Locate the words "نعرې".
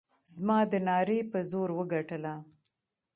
0.87-1.19